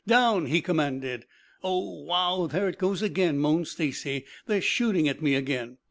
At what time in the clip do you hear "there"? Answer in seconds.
2.51-2.67